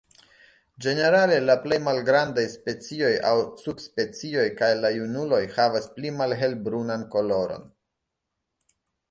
Ĝenerale 0.83 1.35
la 1.49 1.55
plej 1.65 1.77
malgrandaj 1.87 2.45
specioj 2.53 3.11
aŭ 3.33 3.33
subspecioj 3.65 4.47
kaj 4.63 4.71
la 4.81 4.91
junuloj 4.97 5.43
havas 5.59 5.87
pli 5.99 6.15
malhelbrunan 6.23 7.07
koloron. 7.17 7.71